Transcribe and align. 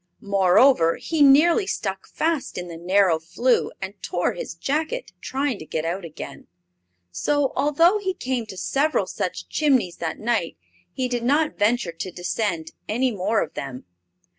Moreover, 0.23 0.95
he 0.95 1.21
nearly 1.21 1.67
stuck 1.67 2.07
fast 2.07 2.57
in 2.57 2.69
the 2.69 2.75
narrow 2.75 3.19
flue 3.19 3.71
and 3.83 3.93
tore 4.01 4.33
his 4.33 4.55
jacket 4.55 5.11
trying 5.21 5.59
to 5.59 5.65
get 5.67 5.85
out 5.85 6.03
again; 6.03 6.47
so, 7.11 7.53
although 7.55 7.99
he 7.99 8.15
came 8.15 8.47
to 8.47 8.57
several 8.57 9.05
such 9.05 9.47
chimneys 9.47 9.97
that 9.97 10.17
night, 10.17 10.57
he 10.91 11.07
did 11.07 11.21
not 11.23 11.55
venture 11.59 11.91
to 11.91 12.09
descend 12.09 12.71
any 12.89 13.11
more 13.11 13.43
of 13.43 13.53
them. 13.53 13.85